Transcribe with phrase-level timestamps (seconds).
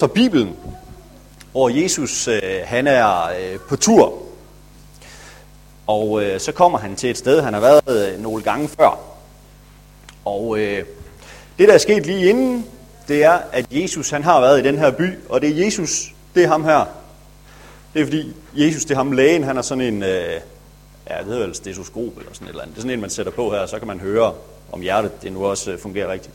[0.00, 0.56] fra Bibelen,
[1.52, 4.22] hvor Jesus øh, han er øh, på tur.
[5.86, 9.00] Og øh, så kommer han til et sted, han har været nogle gange før.
[10.24, 10.58] Og
[11.58, 12.66] det, der er sket lige inden,
[13.08, 16.14] det er, at Jesus han har været i den her by, og det er Jesus,
[16.34, 16.84] det er ham her.
[17.94, 20.40] Det er fordi, Jesus, det er ham lægen, han er sådan en, øh,
[21.10, 22.74] ja, det hedder vel stetoskop eller sådan et eller andet.
[22.74, 24.34] Det er sådan en, man sætter på her, så kan man høre,
[24.72, 26.34] om hjertet det nu også fungerer rigtigt.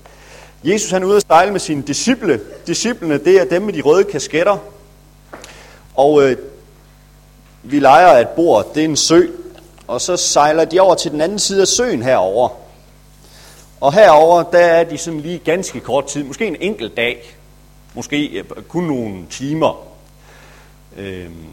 [0.63, 2.41] Jesus han er ude at sejle med sine disciple.
[2.67, 4.57] Disciplene, det er dem med de røde kasketter.
[5.96, 6.37] Og øh,
[7.63, 9.21] vi leger et bord, det er en sø.
[9.87, 12.49] Og så sejler de over til den anden side af søen herover.
[13.82, 17.35] Og herover der er de sådan lige ganske kort tid, måske en enkelt dag,
[17.93, 19.87] måske kun nogle timer.
[20.97, 21.46] Øhm.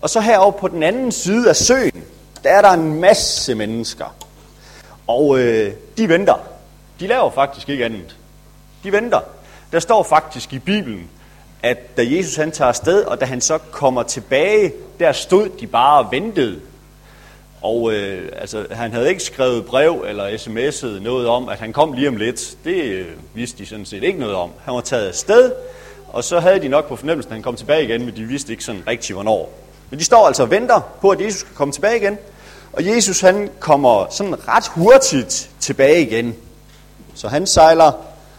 [0.00, 2.04] Og så herover på den anden side af søen,
[2.44, 4.14] der er der en masse mennesker.
[5.06, 6.57] Og øh, de venter.
[7.00, 8.16] De laver faktisk ikke andet.
[8.84, 9.20] De venter.
[9.72, 11.10] Der står faktisk i Bibelen,
[11.62, 15.66] at da Jesus han tager afsted, og da han så kommer tilbage, der stod de
[15.66, 16.60] bare og ventede.
[17.62, 21.92] Og øh, altså, han havde ikke skrevet brev eller sms'et noget om, at han kom
[21.92, 22.56] lige om lidt.
[22.64, 24.50] Det øh, vidste de sådan set ikke noget om.
[24.64, 25.52] Han var taget afsted,
[26.08, 28.52] og så havde de nok på fornemmelsen, at han kom tilbage igen, men de vidste
[28.52, 29.52] ikke sådan rigtig hvornår.
[29.90, 32.18] Men de står altså og venter på, at Jesus skal komme tilbage igen.
[32.72, 36.36] Og Jesus han kommer sådan ret hurtigt tilbage igen.
[37.18, 37.92] Så han sejler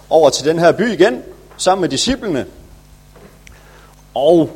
[0.10, 1.24] over til den her by igen,
[1.58, 2.46] sammen med disciplene.
[4.14, 4.50] Og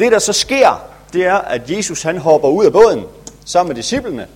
[0.00, 3.04] det der så sker, det er, at Jesus han hopper ud af båden
[3.44, 4.26] sammen med disciplene.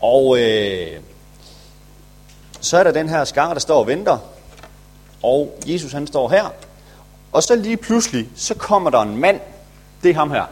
[0.00, 1.00] Og øh,
[2.60, 4.18] så er der den her skare, der står og venter.
[5.22, 6.52] Og Jesus han står her.
[7.32, 9.40] Og så lige pludselig, så kommer der en mand.
[10.02, 10.44] Det er ham her.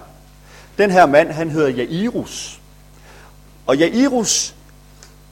[0.78, 2.60] Den her mand, han hedder Jairus.
[3.66, 4.54] Og Jairus,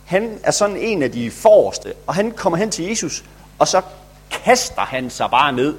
[0.09, 3.25] han er sådan en af de forreste, og han kommer hen til Jesus,
[3.59, 3.83] og så
[4.31, 5.75] kaster han sig bare ned.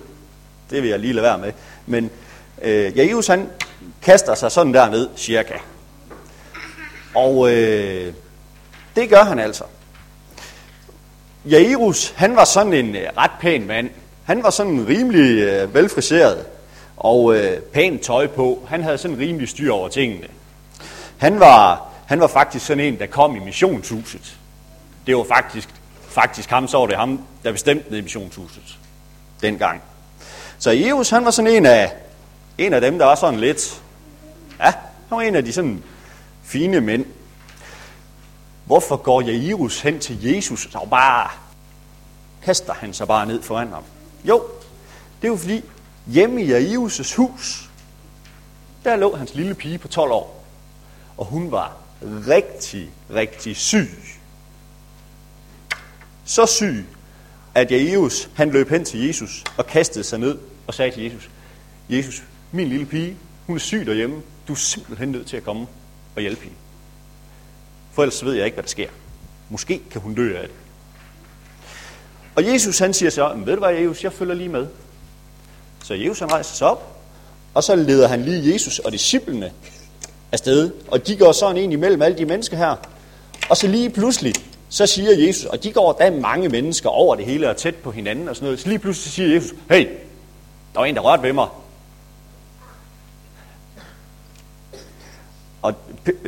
[0.69, 1.51] Det vil jeg lige lade være med.
[1.85, 2.09] Men
[2.61, 3.49] øh, Jairus, han
[4.01, 5.53] kaster sig sådan der ned, cirka.
[7.15, 8.13] Og øh,
[8.95, 9.63] det gør han altså.
[11.45, 13.89] Jairus, han var sådan en øh, ret pæn mand.
[14.23, 16.45] Han var sådan rimelig øh, velfriseret
[16.97, 18.67] og øh, pænt tøj på.
[18.67, 20.27] Han havde sådan rimelig styr over tingene.
[21.17, 24.37] Han var, han var faktisk sådan en, der kom i missionshuset.
[25.07, 25.69] Det var faktisk,
[26.07, 28.77] faktisk ham, så var det ham, der bestemte i missionshuset
[29.41, 29.81] dengang.
[30.59, 31.93] Så Jesus, han var sådan en af,
[32.57, 33.81] en af dem, der var sådan lidt,
[34.59, 34.71] ja,
[35.09, 35.83] han var en af de sådan
[36.43, 37.05] fine mænd.
[38.65, 41.29] Hvorfor går Jairus hen til Jesus, og bare
[42.43, 43.83] kaster han sig bare ned foran ham?
[44.23, 44.43] Jo,
[45.21, 45.63] det er jo fordi,
[46.07, 47.69] hjemme i Jairus' hus,
[48.83, 50.43] der lå hans lille pige på 12 år.
[51.17, 53.89] Og hun var rigtig, rigtig syg.
[56.25, 56.85] Så syg,
[57.55, 61.29] at Jairus han løb hen til Jesus og kastede sig ned og sagde til Jesus,
[61.89, 63.17] Jesus, min lille pige,
[63.47, 64.21] hun er syg derhjemme.
[64.47, 65.67] Du er simpelthen nødt til at komme
[66.15, 66.55] og hjælpe hende.
[67.91, 68.89] For ellers ved jeg ikke, hvad der sker.
[69.49, 70.55] Måske kan hun dø af det.
[72.35, 74.67] Og Jesus han siger så, ved du hvad Jesus, jeg følger lige med.
[75.83, 77.01] Så Jesus han rejser sig op,
[77.53, 79.51] og så leder han lige Jesus og disciplene
[80.31, 80.71] afsted.
[80.87, 82.75] Og de går sådan ind imellem alle de mennesker her.
[83.49, 84.33] Og så lige pludselig,
[84.69, 87.91] så siger Jesus, og de går, der mange mennesker over det hele og tæt på
[87.91, 88.59] hinanden og sådan noget.
[88.59, 89.87] Så lige pludselig siger Jesus, hey,
[90.73, 91.47] der var en, der rørte ved mig.
[95.61, 95.73] Og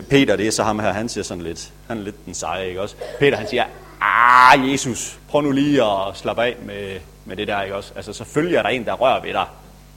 [0.10, 2.68] Peter, det er så ham her, han siger sådan lidt, han er lidt den seje,
[2.68, 2.96] ikke også?
[3.20, 3.66] Peter, han siger,
[4.02, 7.92] ah, Jesus, prøv nu lige at slappe af med, med det der, ikke også?
[7.96, 9.46] Altså, selvfølgelig er der en, der rører ved dig.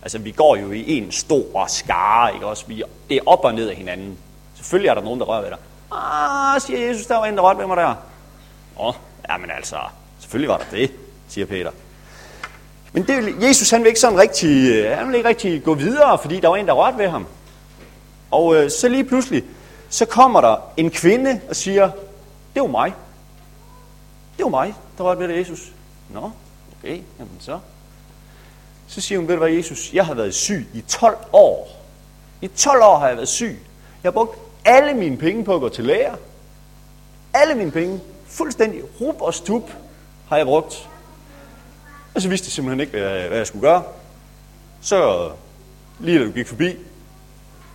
[0.05, 2.65] Altså, vi går jo i en stor skare, ikke også?
[2.67, 4.19] Vi, det er op og ned af hinanden.
[4.55, 5.59] Selvfølgelig er der nogen, der rører ved dig.
[5.93, 7.95] Ah, siger Jesus, der var en, der rørte ved mig der.
[8.81, 8.95] Åh, oh,
[9.29, 9.77] jamen altså,
[10.19, 10.93] selvfølgelig var der det,
[11.29, 11.71] siger Peter.
[12.93, 16.19] Men det, Jesus han vil ikke sådan rigtig, øh, han vil ikke rigtig gå videre,
[16.19, 17.27] fordi der var en, der rørte ved ham.
[18.31, 19.45] Og øh, så lige pludselig,
[19.89, 21.91] så kommer der en kvinde og siger,
[22.55, 22.95] det var mig.
[24.37, 25.73] Det var mig, der rørte ved Jesus.
[26.11, 26.31] Nå,
[26.79, 27.59] okay, jamen så.
[28.89, 31.85] Så siger hun, ved du hvad, Jesus, jeg har været syg i 12 år.
[32.41, 33.59] I 12 år har jeg været syg.
[34.03, 36.17] Jeg har brugt alle mine penge på at gå til læger.
[37.35, 38.01] Alle mine penge.
[38.27, 39.71] Fuldstændig rup og stup
[40.29, 40.89] har jeg brugt.
[42.15, 42.93] Og så vidste jeg simpelthen ikke,
[43.29, 43.83] hvad jeg skulle gøre.
[44.81, 45.31] Så
[46.01, 46.77] lige da du gik forbi,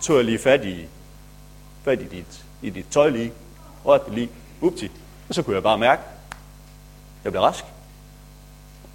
[0.00, 0.86] tog jeg lige fat i,
[1.84, 3.32] fat i, dit, i dit tøj lige,
[3.86, 4.30] rørte det lige,
[4.60, 4.90] upti,
[5.28, 6.02] og så kunne jeg bare mærke,
[7.24, 7.64] jeg blev rask.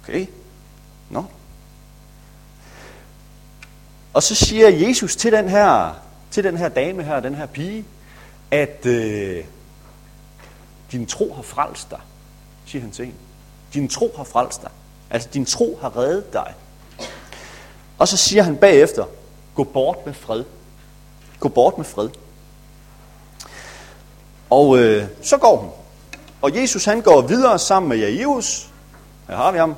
[0.02, 0.26] Okay,
[1.10, 1.20] nå.
[1.20, 1.26] No.
[4.16, 5.94] Og så siger Jesus til den her,
[6.30, 7.84] til den her dame her, den her pige,
[8.50, 9.44] at øh,
[10.92, 11.98] din tro har frelst dig,
[12.66, 13.18] siger han til hende.
[13.74, 14.70] Din tro har frelst dig.
[15.10, 16.54] Altså, din tro har reddet dig.
[17.98, 19.04] Og så siger han bagefter,
[19.54, 20.44] gå bort med fred.
[21.40, 22.08] Gå bort med fred.
[24.50, 25.70] Og øh, så går hun.
[26.42, 28.68] Og Jesus han går videre sammen med Jairus.
[29.28, 29.74] Her har vi ham.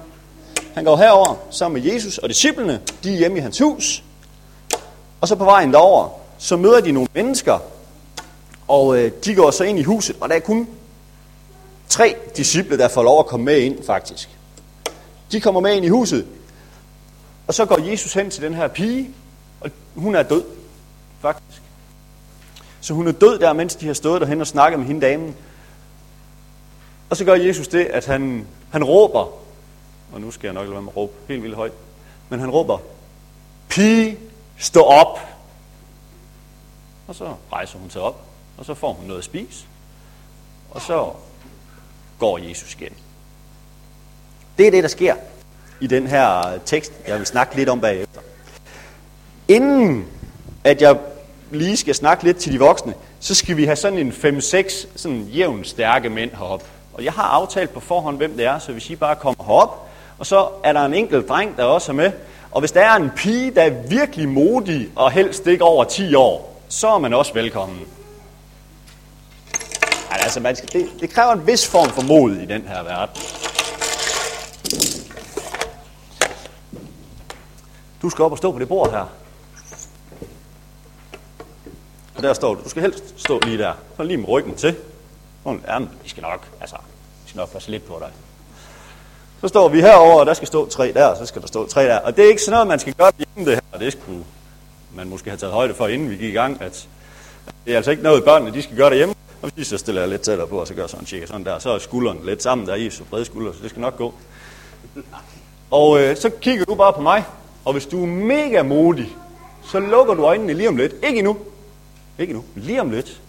[0.74, 2.80] Han går herover sammen med Jesus og disciplene.
[3.04, 4.02] De er hjemme i hans hus.
[5.20, 7.58] Og så på vejen derover, så møder de nogle mennesker.
[8.68, 10.68] Og øh, de går så ind i huset, og der er kun
[11.88, 14.28] tre disciple, der får lov at komme med ind, faktisk.
[15.32, 16.26] De kommer med ind i huset,
[17.46, 19.10] og så går Jesus hen til den her pige,
[19.60, 20.44] og hun er død,
[21.20, 21.62] faktisk.
[22.80, 25.36] Så hun er død der, mens de har stået derhen og snakket med hende damen.
[27.10, 29.32] Og så gør Jesus det, at han, han råber,
[30.12, 31.72] og nu skal jeg nok lade være med at råbe helt vildt højt,
[32.28, 32.78] men han råber,
[33.68, 34.18] pige,
[34.58, 35.18] stå op.
[37.08, 38.20] Og så rejser hun sig op,
[38.58, 39.64] og så får hun noget at spise,
[40.70, 41.12] og så
[42.18, 42.92] går Jesus igen.
[44.58, 45.14] Det er det, der sker
[45.80, 48.20] i den her tekst, jeg vil snakke lidt om bagefter.
[49.48, 50.06] Inden
[50.64, 50.98] at jeg
[51.50, 55.22] lige skal snakke lidt til de voksne, så skal vi have sådan en 5-6 sådan
[55.22, 56.64] jævn stærke mænd herop.
[56.94, 59.88] Og jeg har aftalt på forhånd, hvem det er, så hvis I bare kommer herop,
[60.18, 62.12] og så er der en enkelt dreng, der også er med.
[62.50, 66.14] Og hvis der er en pige, der er virkelig modig og helst ikke over 10
[66.14, 67.80] år, så er man også velkommen.
[70.10, 72.82] Altså, altså, man skal, det, det kræver en vis form for mod i den her
[72.82, 73.22] verden.
[78.02, 79.06] Du skal op og stå på det bord her.
[82.16, 82.60] Og der står du.
[82.64, 83.72] Du skal helst stå lige der.
[83.96, 84.76] Så lige med ryggen til.
[85.46, 86.76] Ja, de skal nok, altså,
[87.24, 88.27] de skal nok passe lidt på dig.
[89.40, 91.66] Så står vi herover, og der skal stå tre der, og så skal der stå
[91.66, 91.98] tre der.
[91.98, 93.78] Og det er ikke sådan noget, man skal gøre hjemme det her.
[93.78, 94.24] Det skulle
[94.94, 96.88] man måske have taget højde for, inden vi gik i gang, at
[97.64, 99.14] det er altså ikke noget, børnene de skal gøre derhjemme.
[99.42, 101.58] Og hvis så stiller jeg lidt tættere på, og så gør sådan en sådan der.
[101.58, 104.14] Så er skulderen lidt sammen, der i så brede skuldre, så det skal nok gå.
[105.70, 107.24] Og øh, så kigger du bare på mig,
[107.64, 109.16] og hvis du er mega modig,
[109.70, 110.92] så lukker du øjnene lige om lidt.
[111.02, 111.36] Ikke endnu.
[112.18, 112.44] Ikke endnu.
[112.54, 113.20] Lige om lidt.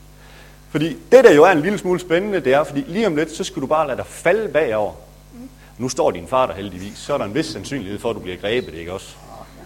[0.69, 3.35] Fordi det, der jo er en lille smule spændende, det er, fordi lige om lidt,
[3.35, 4.93] så skal du bare lade dig falde bagover.
[5.79, 8.19] Nu står din far der heldigvis, så er der en vis sandsynlighed for, at du
[8.19, 9.07] bliver grebet, ikke også?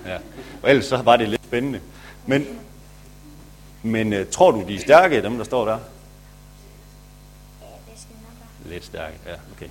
[0.08, 0.18] Ja.
[0.64, 1.80] Og ellers så var det lidt spændende.
[2.26, 2.48] Men,
[3.84, 5.78] men uh, tror du, de er stærke, dem der står der?
[8.66, 9.66] Lidt stærke, ja, okay.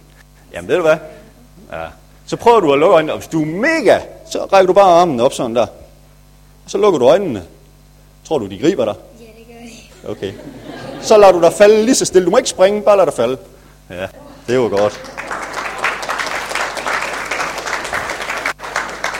[0.52, 0.96] Jamen ved du hvad?
[1.72, 1.86] Ja.
[2.26, 4.00] Så prøver du at lukke øjnene, og hvis du er mega,
[4.30, 5.66] så rækker du bare armen op sådan der.
[6.66, 7.42] Så lukker du øjnene.
[8.24, 8.94] Tror du, de griber dig?
[9.20, 10.10] Ja, det gør de.
[10.10, 10.32] Okay.
[11.02, 12.26] Så lader du dig falde lige så stille.
[12.26, 13.38] Du må ikke springe, bare lad dig falde.
[13.90, 14.06] Ja,
[14.46, 15.00] det var godt.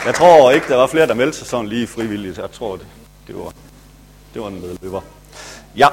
[0.05, 2.37] Jeg tror ikke, der var flere, der meldte sig sådan lige frivilligt.
[2.37, 2.87] Jeg tror, det,
[3.27, 3.53] det, var,
[4.33, 5.01] det var en medløber.
[5.75, 5.87] Ja,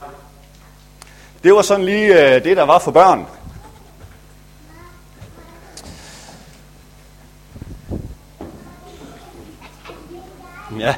[1.42, 3.26] det var sådan lige øh, det, der var for børn.
[10.78, 10.94] Ja.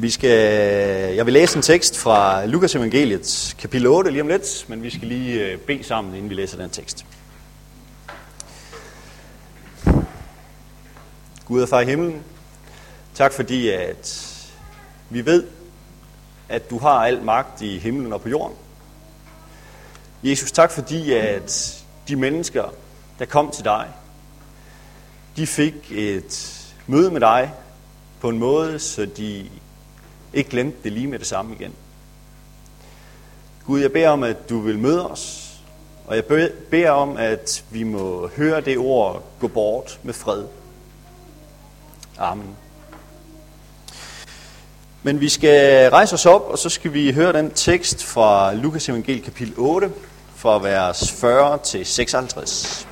[0.00, 0.30] Vi skal,
[1.14, 4.90] jeg vil læse en tekst fra Lukas evangeliet, kapitel 8 lige om lidt, men vi
[4.90, 7.06] skal lige øh, bede sammen, inden vi læser den tekst.
[11.44, 12.22] Gud og far i himlen,
[13.14, 14.36] tak fordi at
[15.10, 15.44] vi ved,
[16.48, 18.56] at du har al magt i himlen og på jorden.
[20.22, 22.74] Jesus, tak fordi at de mennesker,
[23.18, 23.88] der kom til dig,
[25.36, 27.52] de fik et møde med dig
[28.20, 29.48] på en måde, så de
[30.34, 31.72] ikke glemte det lige med det samme igen.
[33.66, 35.54] Gud, jeg beder om, at du vil møde os,
[36.06, 36.24] og jeg
[36.70, 40.44] beder om, at vi må høre det ord gå bort med fred.
[42.18, 42.56] Amen.
[45.02, 48.88] Men vi skal rejse os op, og så skal vi høre den tekst fra Lukas
[48.88, 49.92] evangel kapitel 8,
[50.34, 52.88] fra vers 40 til 56.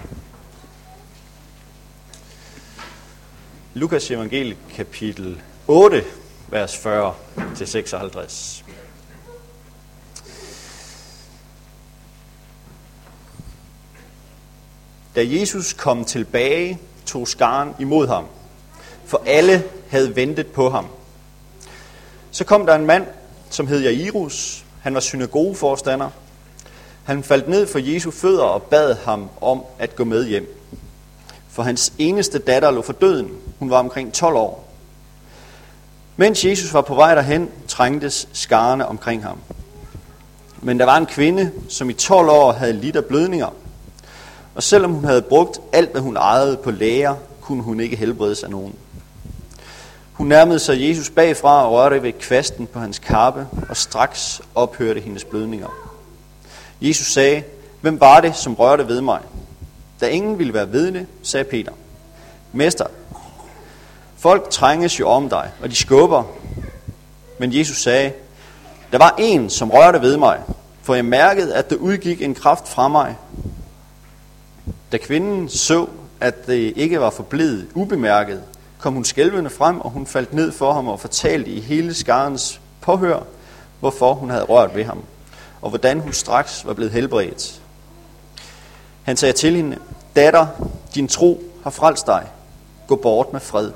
[3.74, 6.04] Lukas evangel kapitel 8,
[6.48, 7.14] vers 40
[7.56, 8.64] til 56.
[15.16, 18.24] Da Jesus kom tilbage, tog skaren imod ham,
[19.04, 20.86] for alle havde ventet på ham.
[22.30, 23.06] Så kom der en mand,
[23.50, 24.64] som hed Jairus.
[24.82, 26.10] Han var synagogeforstander.
[27.04, 30.58] Han faldt ned for Jesu fødder og bad ham om at gå med hjem.
[31.48, 33.30] For hans eneste datter lå for døden.
[33.58, 34.65] Hun var omkring 12 år.
[36.16, 39.38] Mens Jesus var på vej derhen, trængtes skarne omkring ham.
[40.62, 43.54] Men der var en kvinde, som i 12 år havde lidt af blødninger.
[44.54, 48.42] Og selvom hun havde brugt alt, hvad hun ejede på læger, kunne hun ikke helbredes
[48.42, 48.75] af nogen.
[50.12, 55.00] Hun nærmede sig Jesus bagfra og rørte ved kvasten på hans kappe, og straks ophørte
[55.00, 55.68] hendes blødninger.
[56.80, 57.42] Jesus sagde,
[57.80, 59.20] hvem var det, som rørte ved mig?
[60.00, 61.73] Da ingen ville være vidne, sagde Peter,
[62.52, 62.87] Mester,
[64.18, 66.25] folk trænges jo om dig, og de skubber.
[67.38, 68.12] Men Jesus sagde,
[68.92, 70.40] der var en, som rørte ved mig,
[70.82, 73.16] for jeg mærkede, at der udgik en kraft fra mig.
[74.92, 75.87] Da kvinden så,
[76.20, 78.42] at det ikke var forblevet ubemærket,
[78.78, 82.61] kom hun skælvende frem, og hun faldt ned for ham og fortalte i hele skarens
[82.80, 83.20] påhør,
[83.80, 85.02] hvorfor hun havde rørt ved ham,
[85.62, 87.61] og hvordan hun straks var blevet helbredt.
[89.02, 89.78] Han sagde til hende,
[90.16, 90.46] datter,
[90.94, 92.26] din tro har frelst dig.
[92.87, 93.70] Gå bort med fred.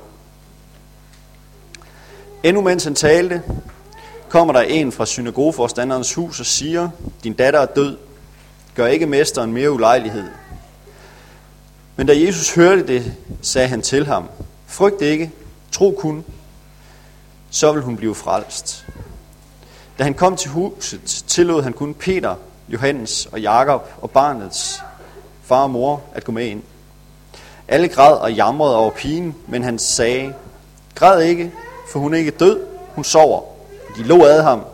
[2.43, 3.41] Endnu mens han talte,
[4.29, 6.89] kommer der en fra synagogeforstanderens hus og siger,
[7.23, 7.97] din datter er død.
[8.75, 10.23] Gør ikke mesteren mere ulejlighed.
[11.95, 14.29] Men da Jesus hørte det, sagde han til ham,
[14.65, 15.31] frygt ikke,
[15.71, 16.25] tro kun,
[17.49, 18.85] så vil hun blive frelst.
[19.99, 22.35] Da han kom til huset, tillod han kun Peter,
[22.69, 24.83] Johannes og Jakob og barnets
[25.43, 26.63] far og mor at gå med ind.
[27.67, 30.33] Alle græd og jamrede over pigen, men han sagde,
[30.95, 31.51] græd ikke,
[31.91, 33.41] for hun er ikke død, hun sover.
[33.97, 34.65] De lå ad ham,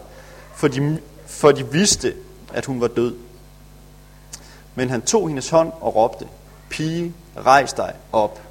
[0.56, 2.14] for de, for de vidste,
[2.54, 3.16] at hun var død.
[4.76, 6.28] Men han tog hendes hånd og råbte,
[6.70, 8.42] pige, rejs dig op.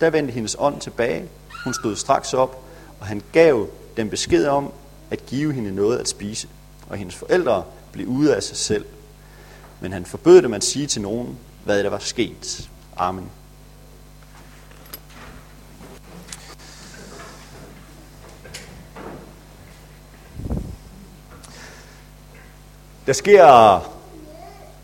[0.00, 1.28] Da vendte hendes ånd tilbage.
[1.64, 2.62] Hun stod straks op,
[3.00, 4.72] og han gav dem besked om
[5.10, 6.48] at give hende noget at spise.
[6.88, 8.84] Og hendes forældre blev ude af sig selv.
[9.80, 12.70] Men han forbød dem at sige til nogen, hvad der var sket.
[12.96, 13.30] Amen.
[23.08, 23.44] Der sker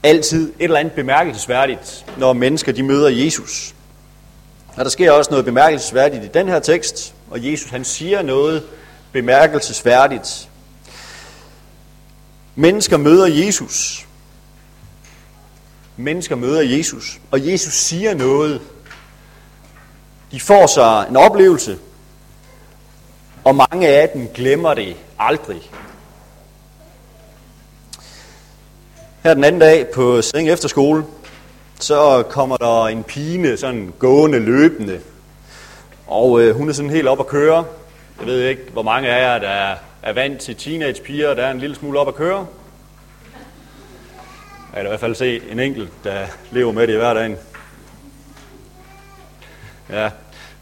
[0.02, 3.74] altid et eller andet bemærkelsesværdigt, når mennesker de møder Jesus.
[4.76, 8.62] Og der sker også noget bemærkelsesværdigt i den her tekst, og Jesus han siger noget
[9.12, 10.48] bemærkelsesværdigt.
[12.54, 14.06] Mennesker møder Jesus.
[15.96, 18.60] Mennesker møder Jesus, og Jesus siger noget.
[20.32, 21.78] De får sig en oplevelse,
[23.44, 25.70] og mange af dem glemmer det aldrig.
[29.24, 31.04] Her den anden dag på Sæding Efterskole,
[31.80, 35.00] så kommer der en pige sådan gående løbende.
[36.06, 37.64] Og øh, hun er sådan helt op at køre.
[38.18, 41.58] Jeg ved ikke, hvor mange af jer, der er vant til teenagepiger, der er en
[41.58, 42.46] lille smule op at køre.
[44.74, 47.36] Jeg kan i hvert fald se en enkelt, der lever med det i hverdagen.
[49.90, 50.10] Ja,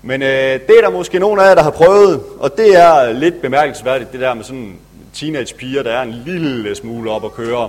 [0.03, 3.13] men øh, det er der måske nogen af jer, der har prøvet, og det er
[3.13, 4.79] lidt bemærkelsesværdigt, det der med sådan
[5.13, 7.69] teenagepiger, der er en lille smule op at køre.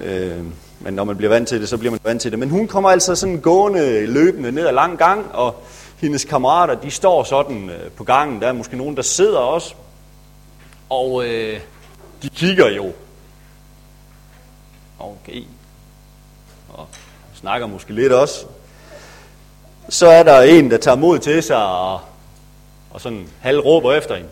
[0.00, 0.44] Øh,
[0.80, 2.38] men når man bliver vant til det, så bliver man vant til det.
[2.38, 5.62] Men hun kommer altså sådan gående, løbende ned ad lang gang, og
[5.96, 8.40] hendes kammerater, de står sådan øh, på gangen.
[8.40, 9.74] Der er måske nogen, der sidder også.
[10.90, 11.60] Og øh,
[12.22, 12.92] de kigger jo.
[14.98, 15.42] Okay.
[16.68, 16.88] Og
[17.34, 18.46] snakker måske lidt også.
[19.88, 22.00] Så er der en, der tager mod til sig og,
[22.90, 24.28] og sådan halv råber efter hende.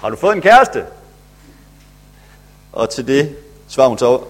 [0.00, 0.84] Har du fået en kæreste?
[2.72, 3.36] Og til det
[3.68, 4.20] svarer hun så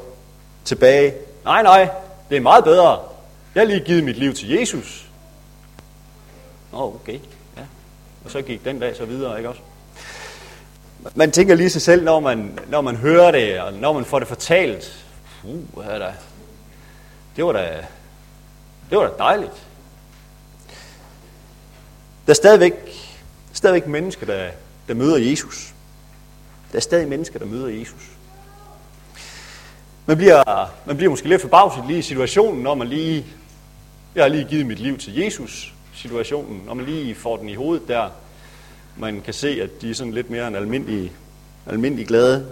[0.65, 1.15] tilbage.
[1.45, 1.91] Nej, nej,
[2.31, 3.01] det er meget bedre.
[3.55, 5.07] Jeg har lige givet mit liv til Jesus.
[6.73, 7.19] Nå, okay.
[7.57, 7.63] Ja.
[8.25, 9.61] Og så gik den dag så videre, ikke også?
[11.15, 14.19] Man tænker lige sig selv, når man, når man hører det, og når man får
[14.19, 15.05] det fortalt.
[15.45, 16.13] Uh, da,
[17.37, 17.87] det var da,
[18.91, 19.67] det var da dejligt.
[22.27, 22.73] Der er stadigvæk,
[23.53, 24.51] stadigvæk mennesker, der,
[24.89, 25.75] der møder Jesus.
[26.73, 28.12] Der er stadig mennesker, der møder Jesus.
[30.07, 33.27] Man bliver, man bliver måske lidt forbavset lige i situationen, når man lige,
[34.15, 37.55] jeg har lige givet mit liv til Jesus, situationen, når man lige får den i
[37.55, 38.11] hovedet der,
[38.97, 41.13] man kan se, at de er sådan lidt mere en almindelig,
[41.67, 42.47] almindelig glade.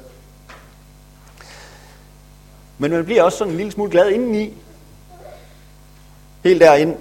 [2.78, 4.54] Men man bliver også sådan en lille smule glad indeni.
[6.44, 6.96] Helt derinde,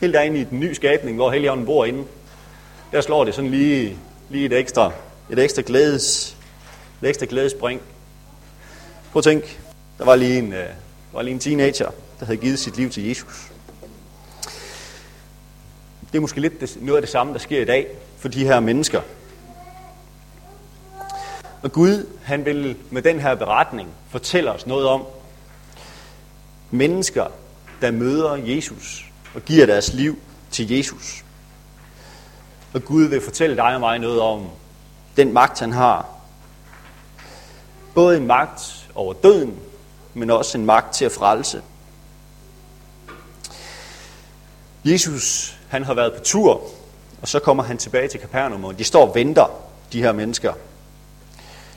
[0.00, 2.04] helt derinde i den nye skabning, hvor Helligånden bor inde.
[2.92, 3.96] Der slår det sådan lige,
[4.30, 4.92] lige et ekstra,
[5.30, 6.36] et ekstra glædes,
[7.02, 7.80] et ekstra glædespring.
[9.12, 9.61] Prøv at tænk,
[10.02, 10.72] der var lige en, øh, der
[11.12, 11.90] var lige en teenager,
[12.20, 13.50] der havde givet sit liv til Jesus.
[16.12, 17.86] Det er måske lidt det, noget af det samme, der sker i dag
[18.18, 19.00] for de her mennesker.
[21.62, 25.04] Og Gud, han vil med den her beretning fortælle os noget om
[26.70, 27.26] mennesker,
[27.80, 29.04] der møder Jesus
[29.34, 30.18] og giver deres liv
[30.50, 31.24] til Jesus.
[32.74, 34.48] Og Gud vil fortælle dig og mig noget om
[35.16, 36.08] den magt, han har.
[37.94, 39.58] Både en magt over døden,
[40.14, 41.62] men også en magt til at frelse.
[44.84, 46.70] Jesus, han har været på tur,
[47.22, 49.46] og så kommer han tilbage til Kapernaum, og de står og venter,
[49.92, 50.52] de her mennesker.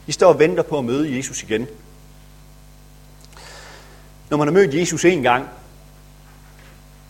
[0.08, 1.68] De står og venter på at møde Jesus igen.
[4.30, 5.50] Når man har mødt Jesus en gang,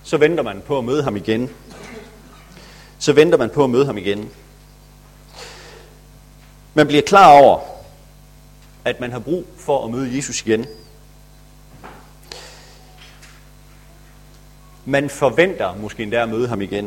[0.04, 1.50] så venter man på at møde ham igen.
[3.00, 4.30] Så venter man på at møde ham igen.
[6.74, 7.60] Man bliver klar over,
[8.86, 10.66] at man har brug for at møde Jesus igen.
[14.86, 16.86] Man forventer måske endda at møde ham igen.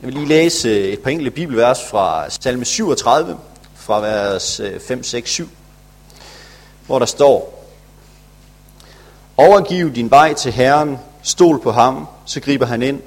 [0.00, 3.38] Jeg vil lige læse øh, et par enkelte bibelvers fra salme 37,
[3.74, 5.48] fra vers 5, 6, 7,
[6.86, 7.60] hvor der står,
[9.36, 13.00] Overgiv din vej til Herren, stol på ham, så griber han ind.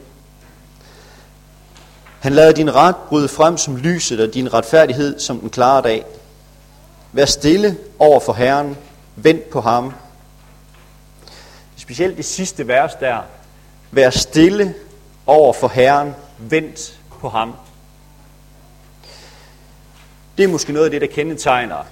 [2.20, 6.06] Han lader din ret bryde frem som lyset og din retfærdighed som den klare dag.
[7.12, 8.77] Vær stille over for Herren,
[9.15, 9.94] vent på ham.
[11.84, 13.22] Specielt det sidste vers der.
[13.92, 14.75] Vær stille
[15.25, 17.54] over for Herren, vent på ham.
[20.38, 21.84] Det er måske noget af det, der kendetegner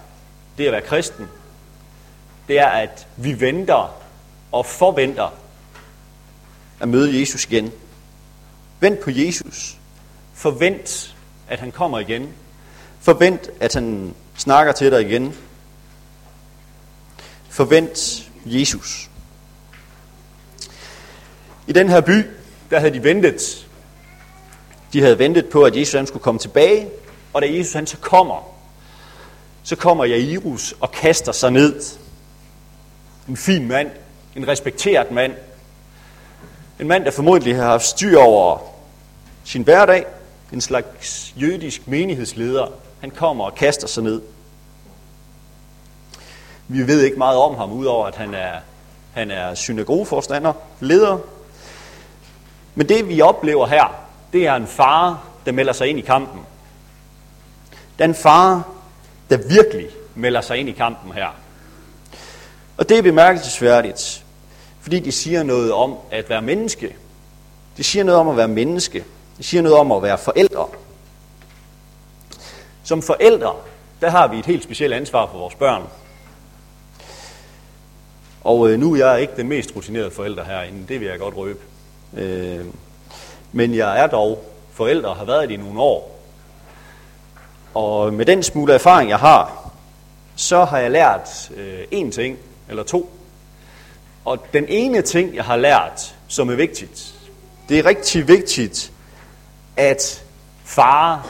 [0.57, 1.27] det at være kristen.
[2.47, 3.95] Det er, at vi venter
[4.51, 5.29] og forventer
[6.79, 7.71] at møde Jesus igen.
[8.79, 9.77] Vent på Jesus.
[10.33, 11.15] Forvent,
[11.47, 12.33] at han kommer igen.
[12.99, 15.35] Forvent, at han snakker til dig igen.
[17.49, 19.10] Forvent Jesus.
[21.67, 22.25] I den her by,
[22.69, 23.67] der havde de ventet.
[24.93, 26.89] De havde ventet på, at Jesus han skulle komme tilbage,
[27.33, 28.51] og da Jesus han så kommer,
[29.63, 31.81] så kommer Jairus og kaster sig ned.
[33.27, 33.91] En fin mand,
[34.35, 35.33] en respekteret mand,
[36.79, 38.59] en mand, der formodentlig har haft styr over
[39.43, 40.05] sin hverdag,
[40.53, 42.67] en slags jødisk menighedsleder.
[42.99, 44.21] Han kommer og kaster sig ned.
[46.67, 48.53] Vi ved ikke meget om ham, udover at han er,
[49.13, 51.17] han er synagogeforstander, leder.
[52.75, 53.95] Men det vi oplever her,
[54.33, 56.41] det er en far, der melder sig ind i kampen.
[57.99, 58.67] Den far,
[59.29, 61.27] der virkelig melder sig ind i kampen her.
[62.77, 64.25] Og det er bemærkelsesværdigt,
[64.81, 66.95] fordi de siger noget om at være menneske.
[67.77, 69.03] De siger noget om at være menneske.
[69.37, 70.67] De siger noget om at være forældre.
[72.83, 73.55] Som forældre,
[74.01, 75.83] der har vi et helt specielt ansvar for vores børn.
[78.43, 81.35] Og øh, nu er jeg ikke den mest rutinerede forælder herinde, det vil jeg godt
[81.35, 81.59] røbe.
[82.17, 82.65] Øh,
[83.51, 84.43] men jeg er dog
[84.73, 86.19] forældre og har været det i nogle år.
[87.73, 89.71] Og med den smule erfaring, jeg har,
[90.35, 92.37] så har jeg lært øh, en ting,
[92.69, 93.13] eller to.
[94.25, 97.13] Og den ene ting, jeg har lært, som er vigtigt,
[97.69, 98.91] det er rigtig vigtigt,
[99.77, 100.23] at
[100.63, 101.27] far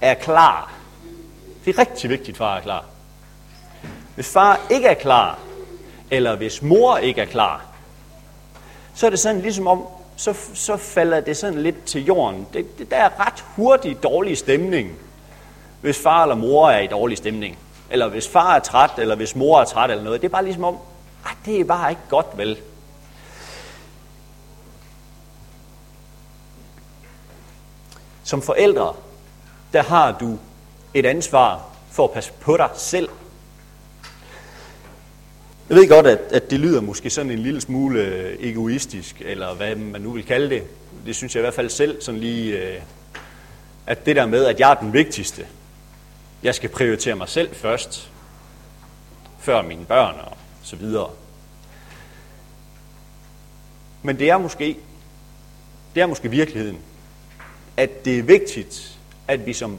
[0.00, 0.72] er klar.
[1.64, 2.84] Det er rigtig vigtigt, at far er klar.
[4.14, 5.38] Hvis far ikke er klar,
[6.10, 7.64] eller hvis mor ikke er klar,
[8.94, 12.46] så er det sådan ligesom om, så, så falder det sådan lidt til jorden.
[12.52, 14.98] Det, det, der er ret hurtig dårlig stemning,
[15.80, 17.58] hvis far eller mor er i dårlig stemning.
[17.90, 20.20] Eller hvis far er træt, eller hvis mor er træt eller noget.
[20.20, 20.78] Det er bare ligesom om,
[21.24, 22.58] ah, det er bare ikke godt vel.
[28.24, 28.94] Som forældre,
[29.72, 30.38] der har du
[30.94, 33.08] et ansvar for at passe på dig selv.
[35.68, 39.54] Jeg ved godt, at, at det lyder måske sådan en lille smule øh, egoistisk, eller
[39.54, 40.62] hvad man nu vil kalde det.
[41.06, 42.80] Det synes jeg i hvert fald selv, sådan lige, øh,
[43.86, 45.46] at det der med, at jeg er den vigtigste.
[46.42, 48.10] Jeg skal prioritere mig selv først,
[49.38, 51.10] før mine børn og så videre.
[54.02, 54.76] Men det er måske,
[55.94, 56.78] det er måske virkeligheden,
[57.76, 58.98] at det er vigtigt,
[59.28, 59.78] at vi som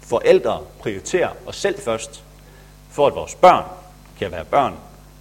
[0.00, 2.24] forældre prioriterer os selv først,
[2.90, 3.64] for at vores børn
[4.18, 4.74] kan være børn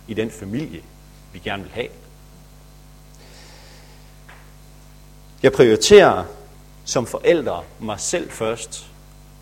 [0.10, 0.82] i den familie,
[1.34, 1.88] vi gerne vil have.
[5.43, 6.24] Jeg prioriterer
[6.86, 8.86] som forældre mig selv først,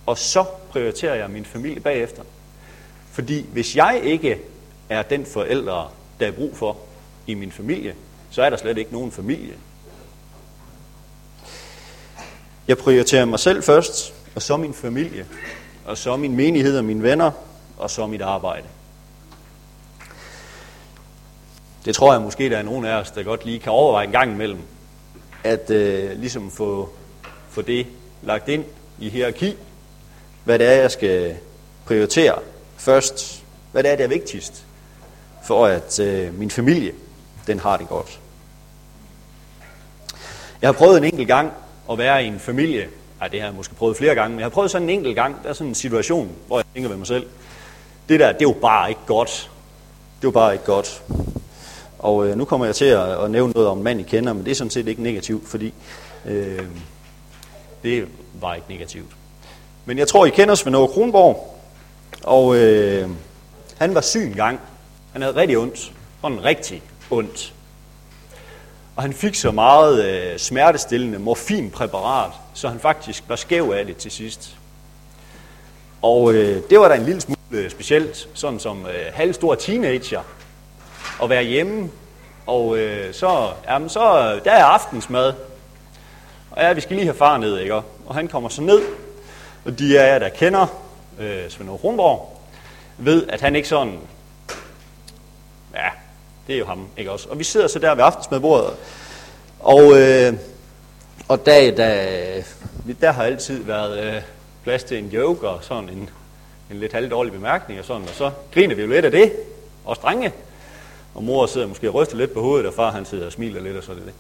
[0.06, 2.24] og så prioriterer jeg min familie bagefter.
[3.12, 4.42] Fordi hvis jeg ikke
[4.90, 6.78] er den forældre, der er brug for
[7.28, 7.96] i min familie,
[8.32, 9.54] så er der slet ikke nogen familie.
[12.68, 15.26] Jeg prioriterer mig selv først, og så min familie,
[15.86, 17.32] og så min menighed og mine venner,
[17.78, 18.68] og så mit arbejde.
[21.86, 24.12] Det tror jeg måske, der er nogen af os, der godt lige kan overveje en
[24.12, 24.60] gang imellem,
[25.44, 26.90] at øh, ligesom få,
[27.50, 27.88] få det
[28.22, 28.66] lagt ind
[29.00, 29.56] i hierarki,
[30.44, 31.36] hvad det er, jeg skal
[31.86, 32.36] prioritere
[32.78, 34.66] først, hvad det er, der er vigtigst,
[35.44, 36.92] for at øh, min familie,
[37.48, 38.20] den har det godt.
[40.62, 41.52] Jeg har prøvet en enkelt gang
[41.92, 42.88] at være i en familie,
[43.22, 45.16] ej, det har jeg måske prøvet flere gange, men jeg har prøvet sådan en enkelt
[45.16, 47.28] gang, der er sådan en situation, hvor jeg tænker ved mig selv,
[48.10, 49.52] det der, det er jo bare ikke godt.
[50.16, 51.04] Det er jo bare ikke godt.
[52.08, 54.46] Og øh, nu kommer jeg til at, at nævne noget om mand, I kender, men
[54.46, 55.74] det er sådan set ikke negativt, fordi
[56.26, 56.64] øh,
[57.84, 58.08] det
[58.42, 59.12] var ikke negativt.
[59.86, 61.60] Men jeg tror, I kender Svend Kronborg,
[62.24, 63.10] og øh,
[63.78, 64.60] han var syg en gang.
[65.14, 65.92] Han havde rigtig ondt.
[66.22, 67.54] Sådan rigtig ondt.
[68.96, 73.98] Og han fik så meget øh, smertestillende morfinpræparat, så han faktisk var skæv af det
[73.98, 74.56] til sidst.
[76.02, 80.22] Og øh, det var da en lille smule øh, specielt, sådan som øh, halvstor teenager,
[81.24, 81.90] at være hjemme,
[82.48, 84.00] og øh, så, jamen, så
[84.44, 85.34] der er aftensmad.
[86.52, 87.76] Og ja, vi skal lige have far ned, ikke?
[88.06, 88.82] Og han kommer så ned,
[89.66, 90.68] og de af jer, der kender
[91.20, 92.42] øh, Svend Rundborg,
[92.98, 94.00] ved, at han ikke sådan,
[95.76, 95.90] ja,
[96.48, 97.30] det er jo ham, ikke også?
[97.30, 98.74] Og vi sidder så der ved aftensmadbordet,
[99.60, 100.34] og, øh,
[101.28, 102.44] og der, da,
[103.02, 104.22] der har altid været øh,
[104.64, 106.10] plads til en joke og sådan en,
[106.72, 109.34] en lidt halvdårlig bemærkning og sådan, og så griner vi jo lidt af det,
[109.86, 110.34] og drenge.
[111.18, 113.62] Og mor sidder måske og ryster lidt på hovedet, og far han sidder og smiler
[113.62, 114.14] lidt og sådan det.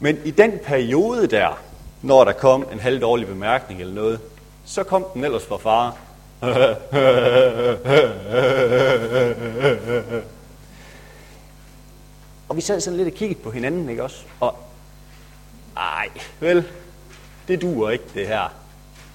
[0.00, 1.58] Men i den periode der,
[2.02, 4.20] når der kom en halvdårlig bemærkning eller noget,
[4.64, 5.96] så kom den ellers fra far.
[12.48, 14.24] og vi sad sådan lidt og kiggede på hinanden, ikke også?
[14.40, 14.54] Og
[15.76, 16.08] ej,
[16.40, 16.64] vel,
[17.48, 18.52] det duer ikke det her.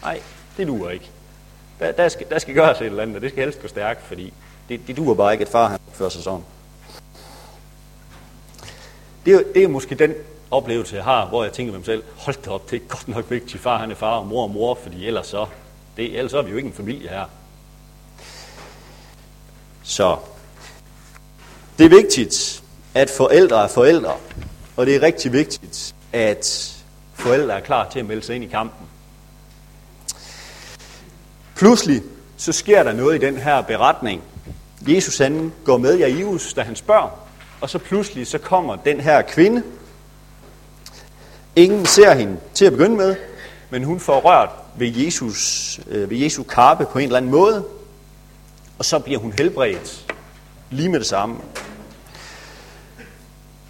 [0.01, 0.21] Nej,
[0.57, 1.09] det duer ikke.
[1.79, 4.03] Der, der, skal, der skal gøres et eller andet, og det skal helst gå stærkt,
[4.03, 4.33] fordi
[4.69, 6.43] det, det duer bare ikke, at far han fører sig sådan.
[9.25, 10.13] Det er, det er måske den
[10.51, 13.07] oplevelse, jeg har, hvor jeg tænker med mig selv, hold da op, det er godt
[13.07, 15.45] nok vigtigt, far han er far og mor og mor, fordi ellers så,
[15.97, 17.25] det, ellers så er vi jo ikke en familie her.
[19.83, 20.17] Så
[21.77, 24.13] det er vigtigt, at forældre er forældre,
[24.75, 26.73] og det er rigtig vigtigt, at
[27.13, 28.87] forældre er klar til at melde sig ind i kampen.
[31.55, 32.01] Pludselig
[32.37, 34.23] så sker der noget i den her beretning.
[34.87, 37.22] Jesus han går med Jairus, da han spørger,
[37.63, 39.63] og så pludselig så kommer den her kvinde.
[41.55, 43.15] Ingen ser hende til at begynde med,
[43.69, 47.65] men hun får rørt ved Jesus, øh, ved Jesu karpe på en eller anden måde,
[48.79, 50.13] og så bliver hun helbredt
[50.69, 51.35] lige med det samme.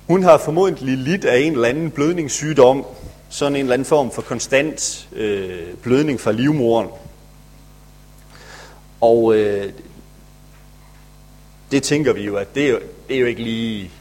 [0.08, 2.86] Hun har formodentlig lidt af en eller anden blødningssygdom,
[3.30, 6.88] sådan en eller anden form for konstant øh, blødning fra livmoren.
[9.02, 9.74] Og øh,
[11.72, 13.92] det tænker vi jo, at det er det er jo ikke lige,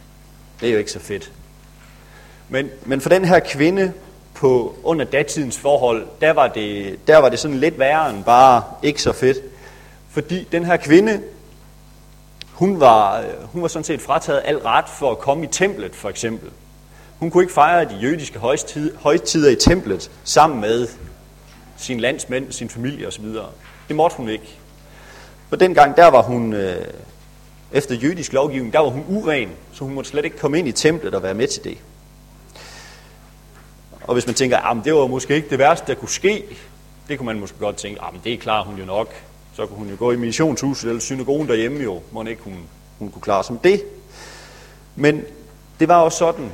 [0.61, 1.33] det er jo ikke så fedt.
[2.49, 3.93] Men, men for den her kvinde
[4.35, 8.63] på under datidens forhold, der var, det, der var det sådan lidt værre end bare
[8.83, 9.39] ikke så fedt.
[10.11, 11.23] Fordi den her kvinde,
[12.53, 16.09] hun var, hun var sådan set frataget al ret for at komme i templet, for
[16.09, 16.51] eksempel.
[17.19, 18.39] Hun kunne ikke fejre de jødiske
[18.97, 20.89] højtider i templet sammen med
[21.77, 23.25] sin landsmænd, sin familie osv.
[23.89, 24.59] Det måtte hun ikke.
[25.49, 26.87] For dengang, der var hun, øh,
[27.73, 30.73] efter jødisk lovgivning, der var hun uren, så hun måtte slet ikke komme ind i
[30.73, 31.79] templet og være med til det.
[34.05, 36.45] Og hvis man tænker, at det var måske ikke det værste, der kunne ske,
[37.09, 39.15] det kunne man måske godt tænke, at det klarer hun jo nok.
[39.57, 42.57] Så kunne hun jo gå i missionshuset eller synagogen derhjemme jo, må ikke hun,
[42.99, 43.85] hun kunne klare som det.
[44.97, 45.23] Men
[45.81, 46.53] det var også sådan,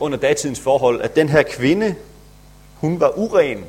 [0.00, 1.94] under datidens forhold, at den her kvinde,
[2.74, 3.64] hun var uren,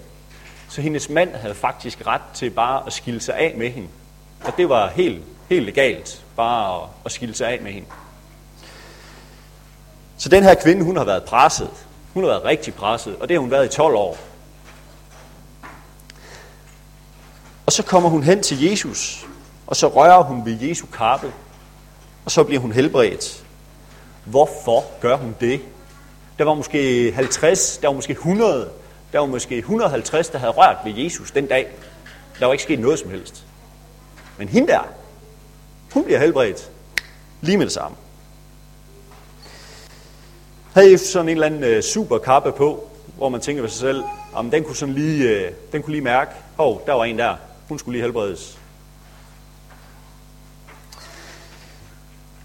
[0.69, 3.87] så hendes mand havde faktisk ret til bare at skille sig af med hende.
[4.43, 7.87] Og det var helt, helt legalt, bare at, at skille sig af med hende.
[10.17, 11.69] Så den her kvinde, hun har været presset.
[12.13, 14.17] Hun har været rigtig presset, og det har hun været i 12 år.
[17.65, 19.25] Og så kommer hun hen til Jesus,
[19.67, 21.33] og så rører hun ved Jesu kappe,
[22.25, 23.43] og så bliver hun helbredt.
[24.25, 25.61] Hvorfor gør hun det?
[26.37, 28.69] Der var måske 50, der var måske 100,
[29.13, 31.67] der var måske 150, der havde rørt ved Jesus den dag.
[32.39, 33.43] Der var ikke sket noget som helst.
[34.37, 34.81] Men hende der,
[35.93, 36.71] hun bliver helbredt
[37.41, 37.97] lige med det samme.
[40.73, 43.79] Havde I sådan en eller anden øh, super kappe på, hvor man tænker ved sig
[43.79, 47.05] selv, om den kunne sådan lige, øh, den kunne lige mærke, hov, oh, der var
[47.05, 47.35] en der,
[47.67, 48.57] hun skulle lige helbredes.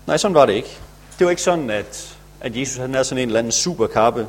[0.06, 0.78] Nej, sådan var det ikke.
[1.18, 4.26] Det var ikke sådan, at, at Jesus han havde sådan en eller anden super kappe,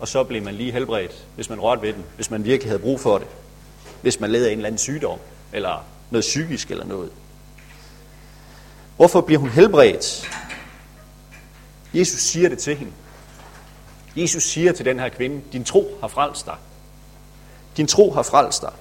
[0.00, 2.82] og så blev man lige helbredt, hvis man rørte ved den, hvis man virkelig havde
[2.82, 3.26] brug for det.
[4.02, 5.18] Hvis man led af en eller anden sygdom,
[5.52, 7.10] eller noget psykisk eller noget.
[9.00, 10.30] Hvorfor bliver hun helbredt?
[11.94, 12.92] Jesus siger det til hende.
[14.16, 16.54] Jesus siger til den her kvinde, din tro har frelst dig.
[17.76, 18.72] Din tro har frelst dig.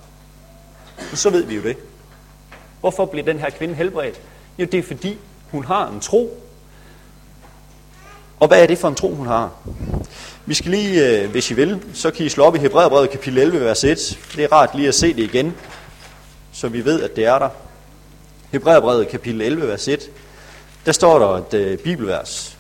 [1.12, 1.78] Og så ved vi jo det.
[2.80, 4.22] Hvorfor bliver den her kvinde helbredt?
[4.58, 5.18] Jo, det er fordi,
[5.52, 6.44] hun har en tro.
[8.40, 9.52] Og hvad er det for en tro, hun har?
[10.46, 13.38] Vi skal lige, øh, hvis I vil, så kan I slå op i Hebræerbrevet kapitel
[13.38, 14.20] 11, vers 1.
[14.36, 15.56] Det er rart lige at se det igen,
[16.52, 17.50] så vi ved, at det er der.
[18.52, 20.12] Hebræerbrevet kapitel 11, vers 1.
[20.86, 22.58] Der står der et øh, bibelvers.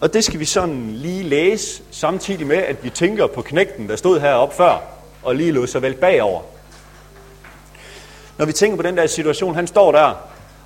[0.00, 3.96] Og det skal vi sådan lige læse, samtidig med, at vi tænker på knægten, der
[3.96, 4.78] stod heroppe før,
[5.22, 6.42] og lige lå sig vel bagover.
[8.38, 10.14] Når vi tænker på den der situation, han står der,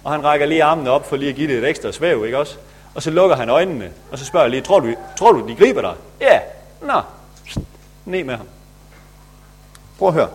[0.04, 2.38] Og han rækker lige armene op for lige at give det et ekstra svæv, ikke
[2.38, 2.56] også?
[2.94, 5.54] Og så lukker han øjnene, og så spørger jeg lige, tror du, tror du de
[5.54, 5.94] griber dig?
[6.20, 6.40] Ja,
[6.82, 7.00] nå,
[8.04, 8.46] ned med ham.
[9.98, 10.28] Prøv at høre.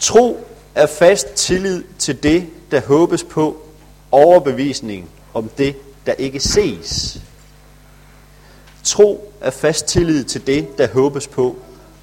[0.00, 3.62] Tro er fast tillid til det, der håbes på,
[4.10, 7.20] overbevisning om det, der ikke ses.
[8.84, 11.56] Tro er fast tillid til det, der håbes på,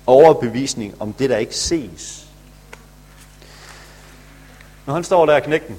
[0.07, 2.27] overbevisning om det, der ikke ses.
[4.85, 5.75] Når han står der knægten,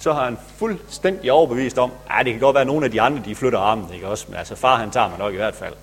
[0.00, 3.00] så har han fuldstændig overbevist om, at det kan godt være, at nogle af de
[3.00, 4.24] andre, de flytter armen, ikke også?
[4.28, 5.74] Men altså far, han tager mig nok i hvert fald.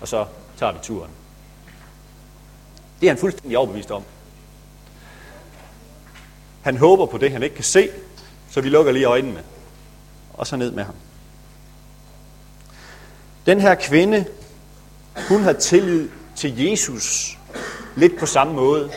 [0.00, 0.24] Og så
[0.58, 1.10] tager vi turen.
[3.00, 4.02] Det er han fuldstændig overbevist om.
[6.66, 7.88] Han håber på det, han ikke kan se,
[8.50, 9.42] så vi lukker lige øjnene.
[10.34, 10.94] Og så ned med ham.
[13.46, 14.24] Den her kvinde,
[15.28, 17.38] hun har tillid til Jesus
[17.96, 18.90] lidt på samme måde.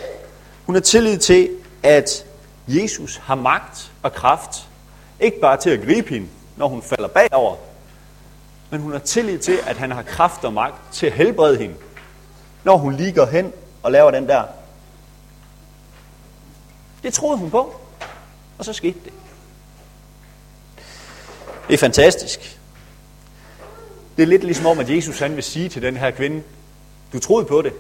[0.66, 1.50] Hun har tillid til,
[1.84, 2.26] at
[2.68, 4.68] Jesus har magt og kraft,
[5.20, 6.28] ikke bare til at gribe hende,
[6.58, 7.56] når hun falder bagover,
[8.70, 11.76] men hun har tillid til, at han har kraft og magt til at helbrede hende,
[12.64, 13.54] når hun ligger hen
[13.84, 14.44] og laver den der.
[17.04, 17.76] Det troede hun på,
[18.58, 19.14] og så skete det.
[21.68, 22.60] Det er fantastisk.
[24.18, 26.44] Det er lidt ligesom om, at Jesus han vil sige til den her kvinde,
[27.14, 27.74] du troede på det,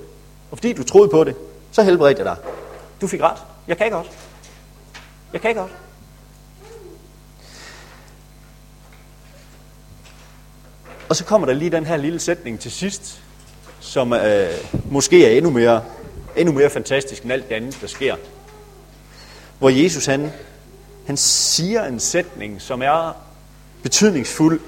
[0.51, 1.35] og fordi du troede på det,
[1.71, 2.45] så helbredte jeg dig.
[3.01, 3.37] Du fik ret.
[3.67, 4.11] Jeg kan godt.
[5.33, 5.71] Jeg kan godt.
[11.09, 13.21] Og så kommer der lige den her lille sætning til sidst,
[13.79, 14.49] som øh,
[14.91, 15.83] måske er endnu mere,
[16.35, 18.15] endnu mere fantastisk end alt det andet, der sker.
[19.59, 20.31] Hvor Jesus han,
[21.05, 23.13] han siger en sætning, som er
[23.83, 24.61] betydningsfuld,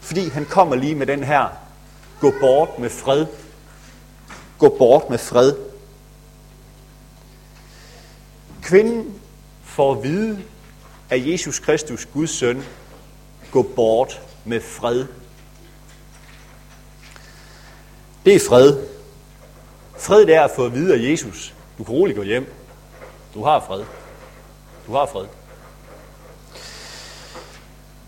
[0.00, 1.48] fordi han kommer lige med den her,
[2.20, 3.26] gå bort med fred.
[4.58, 5.54] Gå bort med fred.
[8.62, 9.20] Kvinden
[9.64, 10.42] får at vide
[11.10, 12.62] af Jesus Kristus, Guds søn,
[13.50, 15.06] gå bort med fred.
[18.24, 18.86] Det er fred.
[19.98, 21.54] Fred det er at få at vide af Jesus.
[21.78, 22.55] Du kan roligt gå hjem.
[23.36, 23.84] Du har fred.
[24.86, 25.26] Du har fred.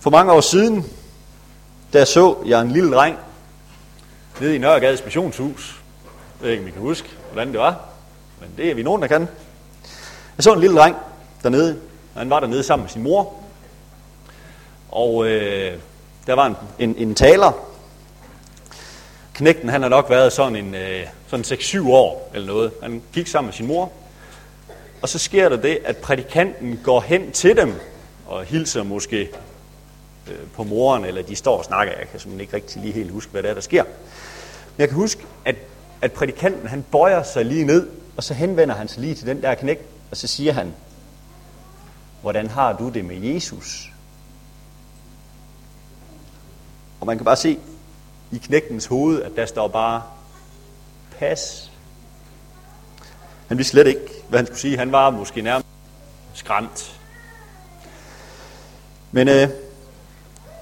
[0.00, 0.84] For mange år siden,
[1.92, 3.18] der så jeg en lille dreng
[4.40, 5.82] nede i Nørregades missionshus.
[6.40, 7.80] Jeg ved ikke, om I kan huske, hvordan det var,
[8.40, 9.20] men det er vi nogen, der kan.
[10.36, 10.96] Jeg så en lille dreng
[11.42, 11.80] dernede,
[12.14, 13.34] og han var dernede sammen med sin mor.
[14.90, 15.78] Og øh,
[16.26, 17.52] der var en, en, en taler.
[19.34, 22.72] Knægten, han har nok været sådan en øh, sådan 6-7 år eller noget.
[22.82, 23.92] Han gik sammen med sin mor.
[25.02, 27.74] Og så sker der det, at prædikanten går hen til dem
[28.26, 29.30] og hilser måske
[30.30, 31.92] øh, på moren, eller de står og snakker.
[31.98, 33.84] Jeg kan simpelthen ikke rigtig lige helt huske, hvad det er, der sker.
[33.84, 35.56] Men jeg kan huske, at,
[36.02, 39.42] at prædikanten han bøjer sig lige ned, og så henvender han sig lige til den
[39.42, 40.74] der knægt, og så siger han,
[42.22, 43.90] hvordan har du det med Jesus?
[47.00, 47.58] Og man kan bare se
[48.32, 50.02] i knægtens hoved, at der står bare,
[51.18, 51.70] pas.
[53.48, 54.78] Han vil slet ikke, hvad han skulle sige.
[54.78, 55.66] Han var måske nærmest
[56.34, 57.00] skræmt.
[59.12, 59.48] Men øh,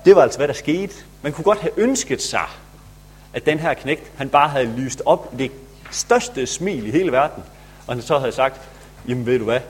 [0.04, 0.94] det var altså, hvad der skete.
[1.22, 2.46] Man kunne godt have ønsket sig,
[3.34, 5.50] at den her knægt, han bare havde lyst op det
[5.90, 7.42] største smil i hele verden.
[7.86, 8.60] Og han så havde sagt,
[9.08, 9.60] jamen ved du hvad,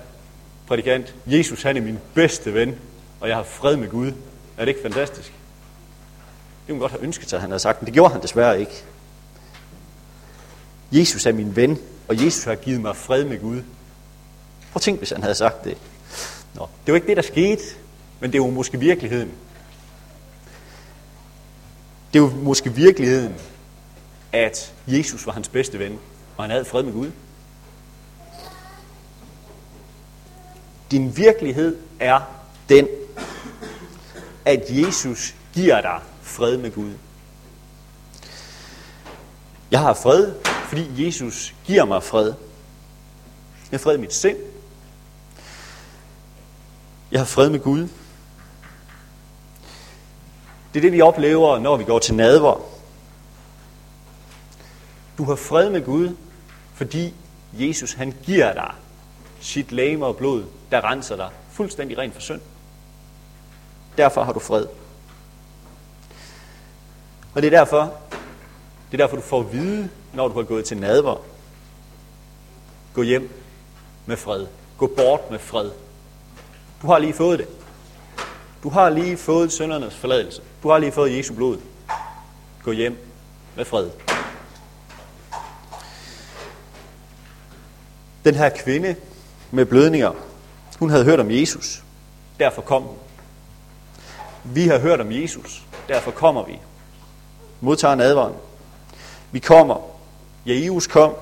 [0.67, 2.75] prædikant, Jesus han er min bedste ven,
[3.21, 4.13] og jeg har fred med Gud.
[4.57, 5.29] Er det ikke fantastisk?
[5.29, 8.23] Det kunne man godt have ønsket sig, at han havde sagt, men det gjorde han
[8.23, 8.85] desværre ikke.
[10.93, 11.79] Jesus er min ven,
[12.09, 13.63] og Jesus har givet mig fred med Gud.
[14.77, 15.79] Prøv at tænk, hvis han havde sagt det.
[16.55, 17.62] Nå, det var ikke det, der skete,
[18.21, 19.33] men det var måske virkeligheden.
[22.12, 23.35] Det var måske virkeligheden,
[24.33, 25.99] at Jesus var hans bedste ven,
[26.37, 27.11] og han havde fred med Gud.
[30.91, 32.21] Din virkelighed er
[32.69, 32.89] den,
[34.45, 36.93] at Jesus giver dig fred med Gud.
[39.71, 40.35] Jeg har fred,
[40.69, 42.27] fordi Jesus giver mig fred.
[42.27, 42.35] Jeg
[43.71, 44.37] har fred i mit sind.
[47.16, 47.88] Jeg har fred med Gud.
[50.74, 52.61] Det er det, vi oplever, når vi går til nadver.
[55.18, 56.16] Du har fred med Gud,
[56.74, 57.14] fordi
[57.52, 58.72] Jesus han giver dig
[59.40, 62.40] sit læme og blod, der renser dig fuldstændig ren for synd.
[63.98, 64.66] Derfor har du fred.
[67.35, 67.94] Og det er derfor,
[68.90, 71.16] det er derfor, du får at vide, når du har gået til nadver.
[72.94, 73.31] Gå hjem
[74.07, 74.46] med fred.
[74.79, 75.70] Gå bort med fred.
[76.83, 77.49] Du har lige fået det.
[78.62, 80.43] Du har lige fået søndernes forladelse.
[80.62, 81.59] Du har lige fået Jesu blod.
[82.65, 82.99] Gå hjem
[83.57, 83.91] med fred.
[88.25, 88.97] Den her kvinde
[89.51, 90.12] med blødninger.
[90.79, 91.83] Hun havde hørt om Jesus.
[92.41, 92.97] Derfor kom hun.
[94.45, 95.62] Vi har hørt om Jesus.
[95.89, 96.59] Derfor kommer vi.
[97.61, 98.37] Modtager en advaring.
[99.33, 99.81] Vi kommer.
[100.47, 101.15] Jairus kom.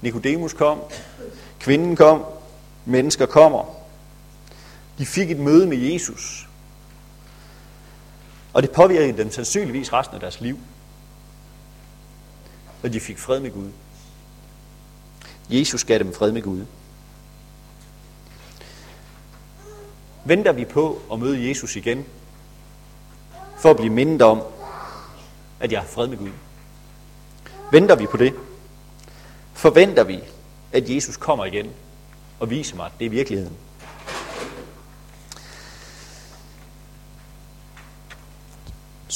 [0.00, 0.80] Nikodemus kom.
[1.60, 2.24] Kvinden kom.
[2.84, 3.75] Mennesker kommer.
[4.98, 6.48] De fik et møde med Jesus.
[8.52, 10.58] Og det påvirkede dem sandsynligvis resten af deres liv.
[12.82, 13.70] Og de fik fred med Gud.
[15.50, 16.66] Jesus gav dem fred med Gud.
[20.24, 22.04] Venter vi på at møde Jesus igen,
[23.58, 24.42] for at blive mindet om,
[25.60, 26.30] at jeg har fred med Gud?
[27.72, 28.34] Venter vi på det?
[29.52, 30.20] Forventer vi,
[30.72, 31.70] at Jesus kommer igen
[32.40, 33.56] og viser mig, at det er virkeligheden?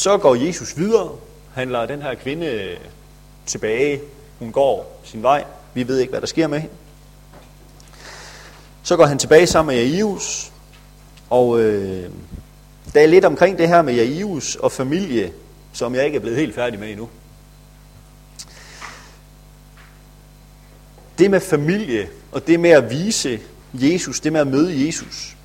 [0.01, 1.17] Så går Jesus videre.
[1.55, 2.77] Han lader den her kvinde
[3.47, 4.01] tilbage.
[4.39, 5.45] Hun går sin vej.
[5.75, 6.75] Vi ved ikke, hvad der sker med hende.
[8.83, 10.53] Så går han tilbage sammen med Jairus.
[11.31, 12.11] Og øh,
[12.95, 15.33] der er lidt omkring det her med Jairus og familie,
[15.73, 17.09] som jeg ikke er blevet helt færdig med endnu.
[21.19, 23.41] Det med familie og det med at vise
[23.75, 25.37] Jesus, det med at møde Jesus.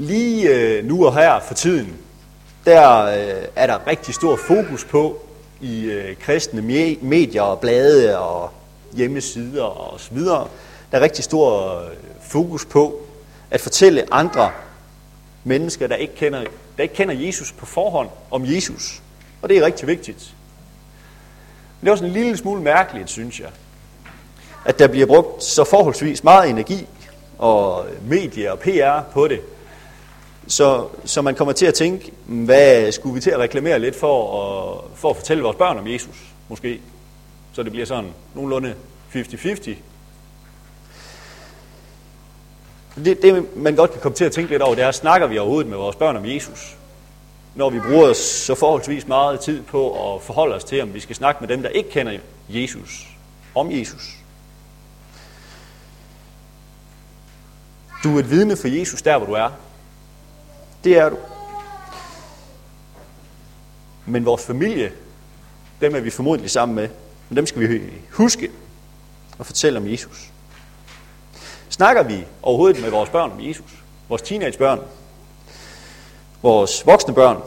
[0.00, 1.96] Lige øh, nu og her for tiden,
[2.64, 5.18] der øh, er der rigtig stor fokus på
[5.60, 6.62] i øh, kristne
[7.02, 8.50] medier og blade og
[8.92, 10.48] hjemmesider og så videre.
[10.90, 11.90] Der er rigtig stor øh,
[12.22, 13.00] fokus på
[13.50, 14.50] at fortælle andre
[15.44, 16.44] mennesker, der ikke, kender,
[16.76, 19.02] der ikke kender Jesus på forhånd, om Jesus.
[19.42, 20.34] Og det er rigtig vigtigt.
[21.80, 23.50] Men det er også en lille smule mærkeligt, synes jeg,
[24.64, 26.86] at der bliver brugt så forholdsvis meget energi
[27.38, 29.40] og medier og PR på det,
[30.48, 33.96] så, så man kommer til at tænke, mm, hvad skulle vi til at reklamere lidt
[33.96, 36.16] for at, for at fortælle vores børn om Jesus,
[36.48, 36.80] måske.
[37.52, 38.74] Så det bliver sådan nogenlunde
[39.14, 39.74] 50-50.
[43.04, 45.38] Det, det, man godt kan komme til at tænke lidt over, det er, snakker vi
[45.38, 46.76] overhovedet med vores børn om Jesus?
[47.54, 51.16] Når vi bruger så forholdsvis meget tid på at forholde os til, om vi skal
[51.16, 53.06] snakke med dem, der ikke kender Jesus,
[53.54, 54.14] om Jesus.
[58.04, 59.50] Du er et vidne for Jesus der, hvor du er.
[60.84, 61.16] Det er du.
[64.06, 64.92] Men vores familie,
[65.80, 66.88] dem er vi formodentlig sammen med.
[67.28, 68.50] Men dem skal vi huske
[69.38, 70.30] og fortælle om Jesus.
[71.68, 73.72] Snakker vi overhovedet med vores børn om Jesus?
[74.08, 74.80] Vores teenagebørn?
[76.42, 77.42] Vores voksne børn?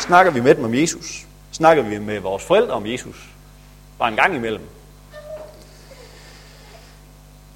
[0.00, 1.26] Snakker vi med dem om Jesus?
[1.50, 3.16] Snakker vi med vores forældre om Jesus?
[3.98, 4.62] Bare en gang imellem.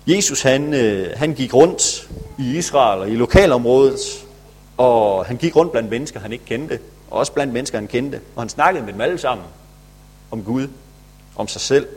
[0.06, 4.25] Jesus han, øh, han gik rundt i Israel og i lokalområdet
[4.76, 8.20] og han gik rundt blandt mennesker, han ikke kendte, og også blandt mennesker, han kendte.
[8.36, 9.46] Og han snakkede med dem alle sammen
[10.30, 10.68] om Gud,
[11.36, 11.88] om sig selv.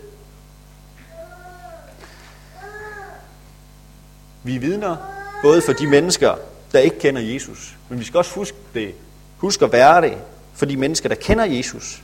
[4.43, 4.97] Vi er vidner
[5.43, 6.35] både for de mennesker,
[6.71, 8.93] der ikke kender Jesus, men vi skal også huske det.
[9.37, 10.17] Husk at være det
[10.53, 12.03] for de mennesker, der kender Jesus.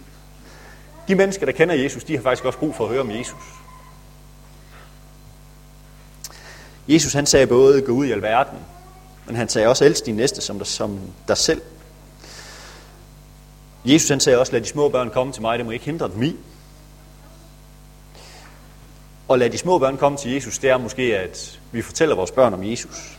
[1.07, 3.43] De mennesker, der kender Jesus, de har faktisk også brug for at høre om Jesus.
[6.88, 8.57] Jesus han sagde både, gå ud i alverden
[9.25, 11.61] men han sagde også, elsk din næste som, dig, som dig selv.
[13.85, 16.09] Jesus han sagde også, lad de små børn komme til mig, det må ikke hindre
[16.09, 16.35] dem i.
[19.27, 22.31] Og lad de små børn komme til Jesus, det er måske, at vi fortæller vores
[22.31, 23.17] børn om Jesus.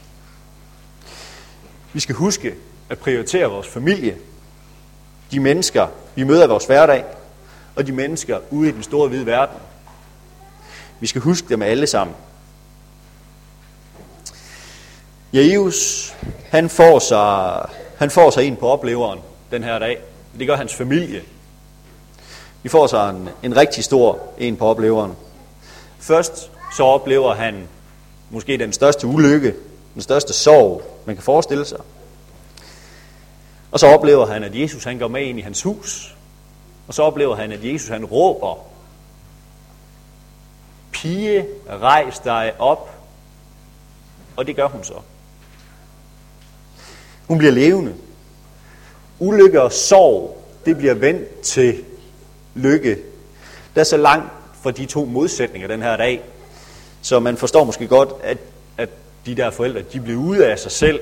[1.92, 2.54] Vi skal huske
[2.88, 4.16] at prioritere vores familie,
[5.30, 7.04] de mennesker, vi møder i vores hverdag,
[7.76, 9.56] og de mennesker ude i den store hvide verden.
[11.00, 12.16] Vi skal huske dem alle sammen.
[15.36, 16.14] Jairus,
[16.50, 19.18] han får, sig, han får sig en på opleveren
[19.50, 19.98] den her dag.
[20.38, 21.22] Det gør hans familie.
[22.62, 25.12] De får sig en, en rigtig stor en på opleveren.
[25.98, 27.68] Først så oplever han
[28.30, 29.54] måske den største ulykke,
[29.94, 31.80] den største sorg, man kan forestille sig.
[33.70, 36.16] Og så oplever han, at Jesus han går med ind i hans hus.
[36.88, 38.66] Og så oplever han, at Jesus han råber,
[40.92, 42.90] Pige, rejs dig op.
[44.36, 44.94] Og det gør hun så.
[47.28, 47.94] Hun bliver levende.
[49.18, 51.84] Ulykke og sorg, det bliver vendt til
[52.54, 52.98] lykke.
[53.74, 56.22] Der er så langt fra de to modsætninger den her dag,
[57.02, 58.38] så man forstår måske godt, at,
[58.78, 58.88] at
[59.26, 61.00] de der forældre, de bliver ude af sig selv.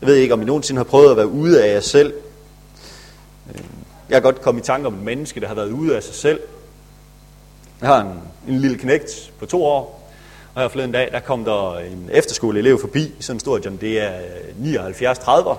[0.00, 2.14] Jeg ved ikke, om I nogensinde har prøvet at være ude af jer selv.
[4.08, 6.14] Jeg har godt kommet i tanke om et menneske, der har været ude af sig
[6.14, 6.40] selv.
[7.80, 9.97] Jeg har en, en lille knægt på to år,
[10.58, 14.00] og her forleden dag, der kom der en efterskoleelev forbi, sådan en stor John, det
[14.00, 15.56] er øh, 79 30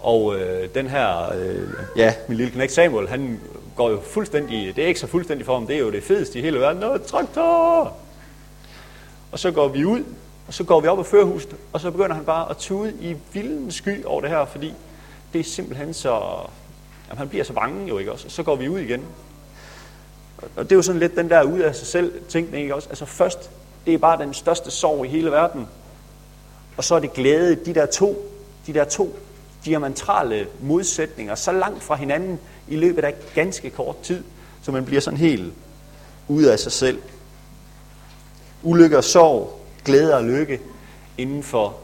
[0.00, 3.40] Og øh, den her, øh, ja, min lille knæk Samuel, han
[3.76, 6.38] går jo fuldstændig, det er ikke så fuldstændig for ham, det er jo det fedeste
[6.38, 6.80] i hele verden.
[6.80, 7.96] Nå, traktor!
[9.32, 10.04] Og så går vi ud,
[10.46, 13.16] og så går vi op på førhuset, og så begynder han bare at tude i
[13.32, 14.74] vildens sky over det her, fordi
[15.32, 16.20] det er simpelthen så...
[17.08, 18.26] Jamen, han bliver så bange jo, ikke også?
[18.26, 19.04] Og så går vi ud igen.
[20.56, 22.88] Og det er jo sådan lidt den der ud af sig selv tænkning, ikke også?
[22.88, 23.50] Altså først,
[23.86, 25.68] det er bare den største sorg i hele verden.
[26.76, 28.32] Og så er det glæde, de der to,
[28.66, 29.18] de der to
[29.64, 34.24] diametrale modsætninger, så langt fra hinanden i løbet af ganske kort tid,
[34.62, 35.52] så man bliver sådan helt
[36.28, 37.02] ud af sig selv.
[38.62, 40.60] Ulykke og sorg, glæde og lykke
[41.18, 41.76] inden for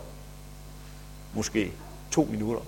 [1.34, 1.72] måske
[2.11, 2.61] to minutter.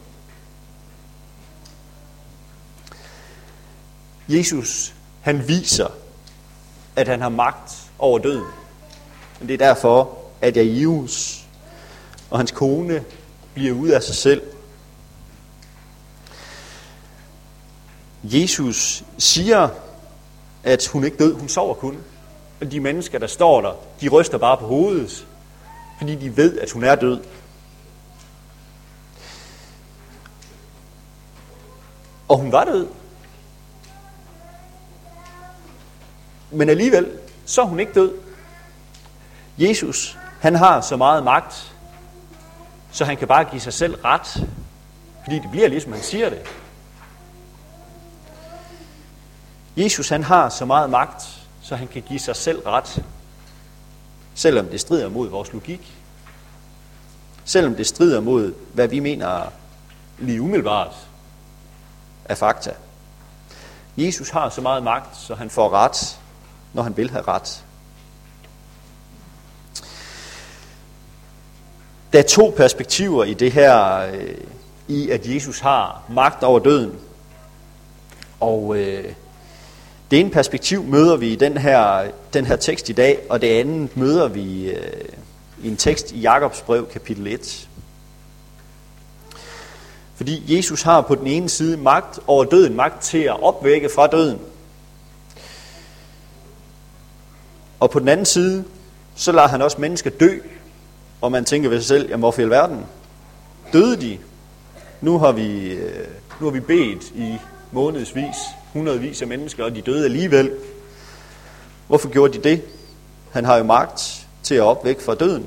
[4.29, 5.89] Jesus, han viser,
[6.97, 8.45] at han har magt over døden.
[9.39, 11.45] Men det er derfor, at Jairus
[12.31, 13.05] og hans kone
[13.55, 14.43] bliver ud af sig selv.
[18.23, 19.69] Jesus siger,
[20.65, 21.99] at hun ikke død, hun sover kun.
[22.61, 25.27] Og de mennesker, der står der, de ryster bare på hovedet,
[25.99, 27.21] fordi de ved, at hun er død.
[32.29, 32.87] Og hun var død.
[36.51, 38.28] Men alligevel, så er hun ikke død.
[39.59, 41.75] Jesus, han har så meget magt,
[42.93, 44.47] så han kan bare give sig selv ret,
[45.25, 46.43] fordi det bliver ligesom han siger det.
[49.77, 51.23] Jesus, han har så meget magt,
[51.63, 53.05] så han kan give sig selv ret,
[54.35, 55.95] selvom det strider mod vores logik.
[57.45, 59.53] Selvom det strider mod, hvad vi mener
[60.19, 60.95] lige umiddelbart
[62.25, 62.73] af fakta.
[63.97, 66.19] Jesus har så meget magt, så han får ret,
[66.73, 67.65] når han vil have ret.
[72.13, 74.35] Der er to perspektiver i det her, øh,
[74.89, 76.93] i at Jesus har magt over døden.
[78.41, 79.13] Og øh,
[80.11, 83.49] det ene perspektiv møder vi i den her, den her tekst i dag, og det
[83.49, 85.05] andet møder vi øh,
[85.63, 87.69] i en tekst i Jakobs brev, kapitel 1.
[90.15, 94.07] Fordi Jesus har på den ene side magt over døden, magt til at opvække fra
[94.07, 94.39] døden.
[97.81, 98.65] Og på den anden side,
[99.15, 100.39] så lader han også mennesker dø.
[101.21, 102.87] Og man tænker ved sig selv, jamen hvorfor i alverden?
[103.73, 104.19] Døde de?
[105.01, 106.07] Nu har vi, øh,
[106.41, 107.39] nu har vi bedt i
[107.73, 108.37] månedsvis,
[108.73, 110.51] hundredvis af mennesker, og de døde alligevel.
[111.87, 112.63] Hvorfor gjorde de det?
[113.31, 115.47] Han har jo magt til at opvække fra døden.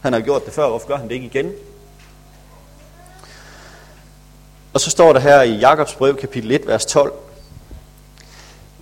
[0.00, 1.52] Han har gjort det før, hvorfor gør han det ikke igen?
[4.72, 7.12] Og så står der her i Jakobs brev, kapitel 1, vers 12.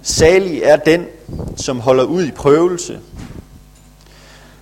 [0.03, 1.07] Salig er den,
[1.57, 3.01] som holder ud i prøvelse.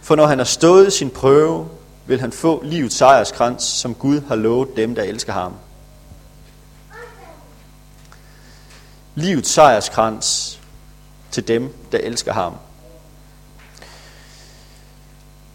[0.08, 1.68] For når han har stået sin prøve,
[2.06, 5.54] vil han få livets sejrskrans, som Gud har lovet dem, der elsker ham.
[9.14, 10.60] Livets sejrskrans
[11.30, 12.52] til dem, der elsker ham.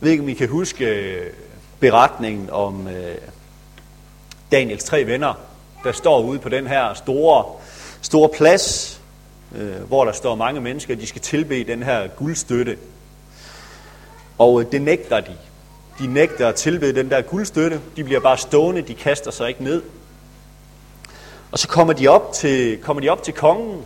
[0.02, 1.34] Jeg ved ikke, om I kan huske øh,
[1.80, 3.16] beretningen om øh,
[4.52, 5.34] Daniels tre venner,
[5.84, 7.46] der står ude på den her store,
[8.02, 9.00] store plads,
[9.56, 12.78] øh, hvor der står mange mennesker, de skal tilbe den her guldstøtte.
[14.44, 15.36] Og øh, det nægter de.
[16.00, 17.82] De nægter at tilbede den der guldstøtte.
[17.96, 19.84] De bliver bare stående, de kaster sig ikke ned.
[21.52, 23.82] Og så kommer de op til, kommer de op til kongen,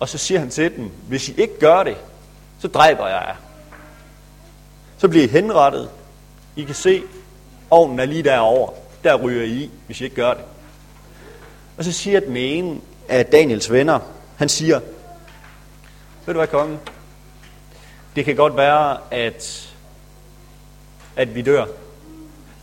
[0.00, 1.96] og så siger han til dem, hvis I ikke gør det,
[2.60, 3.34] så dræber jeg jer.
[4.98, 5.90] Så bliver I henrettet.
[6.56, 7.02] I kan se,
[7.70, 8.74] ovnen er lige derovre.
[9.04, 10.44] Der ryger I i, hvis I ikke gør det.
[11.76, 13.98] Og så siger den ene af Daniels venner,
[14.36, 14.80] han siger,
[16.26, 16.78] ved du hvad, kongen?
[18.18, 19.68] Det kan godt være, at,
[21.16, 21.64] at vi dør.
[21.64, 21.72] Det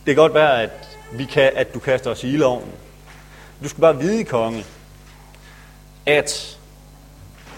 [0.06, 0.70] kan godt være, at,
[1.12, 2.72] vi kan, at du kaster os i ildovnen.
[3.62, 4.64] Du skal bare vide, konge,
[6.06, 6.58] at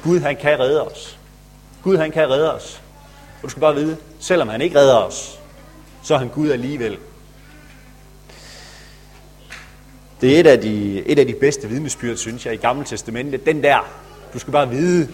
[0.02, 1.18] Gud han kan redde os.
[1.82, 2.82] Gud han kan redde os.
[3.36, 5.40] Og du skal bare vide, selvom han ikke redder os,
[6.02, 6.98] så er han Gud alligevel.
[10.20, 13.46] Det er et af de, et af de bedste vidnesbyrd, synes jeg, i Gamle Testamentet.
[13.46, 13.88] Den der,
[14.32, 15.08] du skal bare vide,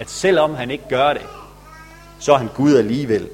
[0.00, 1.22] at selvom han ikke gør det,
[2.18, 3.28] så er han Gud alligevel.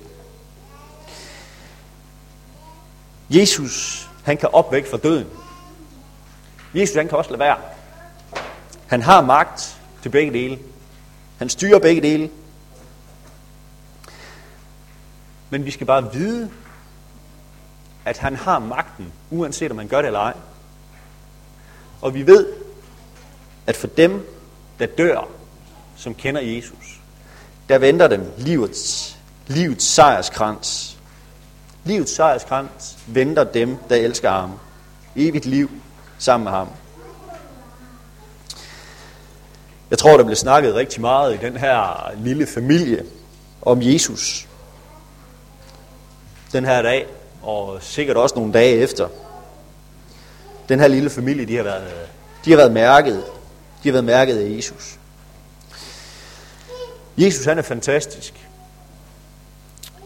[3.30, 5.26] Jesus, han kan opvække fra døden.
[6.74, 7.58] Jesus, han kan også lade være.
[8.86, 10.58] Han har magt til begge dele.
[11.38, 12.30] Han styrer begge dele.
[15.50, 16.50] Men vi skal bare vide,
[18.04, 20.34] at han har magten, uanset om man gør det eller ej.
[22.00, 22.52] Og vi ved,
[23.66, 24.26] at for dem,
[24.78, 25.28] der dør,
[25.96, 27.01] som kender Jesus,
[27.72, 29.16] der venter dem livets,
[29.46, 30.98] livets sejrskrans.
[31.84, 34.58] Livets sejrskrans venter dem, der elsker ham.
[35.16, 35.70] Evigt liv
[36.18, 36.68] sammen med ham.
[39.90, 43.04] Jeg tror, der blev snakket rigtig meget i den her lille familie
[43.62, 44.48] om Jesus.
[46.52, 47.06] Den her dag,
[47.42, 49.08] og sikkert også nogle dage efter.
[50.68, 52.08] Den her lille familie, de har været,
[52.44, 53.24] de har været mærket.
[53.82, 54.98] De har været mærket af Jesus.
[57.16, 58.48] Jesus han er fantastisk.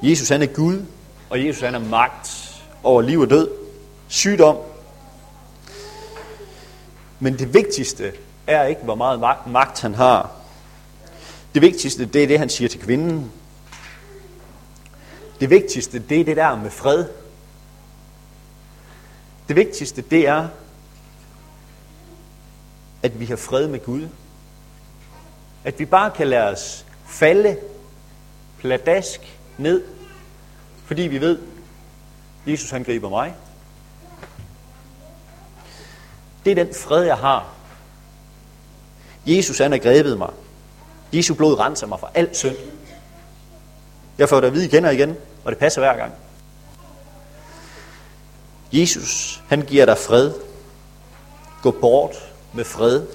[0.02, 0.82] Jesus han er Gud,
[1.30, 3.50] og Jesus han er magt over liv og død,
[4.09, 4.57] sygdom.
[7.20, 8.12] Men det vigtigste
[8.46, 10.30] er ikke, hvor meget magt han har.
[11.54, 13.32] Det vigtigste, det er det, han siger til kvinden.
[15.40, 17.04] Det vigtigste, det er det der med fred.
[19.48, 20.48] Det vigtigste, det er,
[23.02, 24.09] at vi har fred med Gud.
[25.64, 26.86] At vi bare kan lade os
[27.18, 27.56] falde
[28.58, 29.20] pladask
[29.58, 29.84] ned,
[30.84, 31.38] fordi vi ved,
[32.46, 33.34] Jesus han griber mig.
[36.44, 37.48] Det er den fred, jeg har.
[39.26, 40.30] Jesus han har grebet mig.
[41.12, 42.56] Jesu blod renser mig for al synd.
[44.18, 46.12] Jeg får det at vide igen og igen, og det passer hver gang.
[48.72, 50.32] Jesus, han giver dig fred.
[51.62, 52.16] Gå bort
[52.52, 53.06] med fred.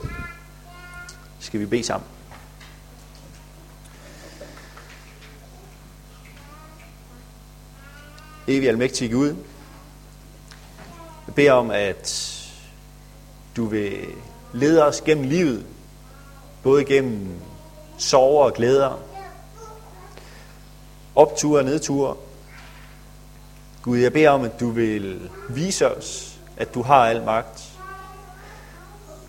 [1.39, 2.08] Skal vi bede sammen?
[8.48, 9.36] Evig almægtige Gud,
[11.28, 12.38] jeg beder om, at
[13.56, 14.06] du vil
[14.54, 15.66] lede os gennem livet,
[16.64, 17.28] både gennem
[17.98, 19.00] sorger og glæder,
[21.16, 22.16] opture og nedture.
[23.82, 27.70] Gud, jeg beder om, at du vil vise os, at du har al magt.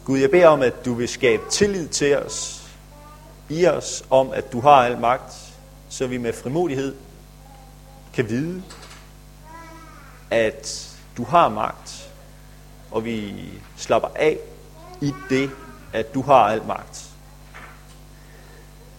[0.04, 2.62] Gud, jeg beder om, at du vil skabe tillid til os,
[3.48, 5.34] i os, om at du har al magt,
[5.88, 6.94] så vi med frimodighed
[8.14, 8.62] kan vide,
[10.32, 12.10] at du har magt,
[12.90, 13.34] og vi
[13.76, 14.38] slapper af
[15.00, 15.50] i det,
[15.92, 17.08] at du har al magt.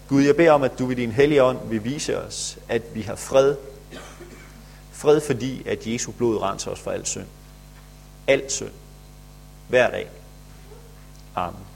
[0.10, 3.02] Gud, jeg beder om, at du ved din hellige ånd vil vise os, at vi
[3.02, 3.56] har fred.
[4.92, 7.28] Fred fordi, at Jesu blod renser os for al synd.
[8.28, 8.72] Al synd.
[9.70, 10.10] Hver dag.
[11.36, 11.73] Amen.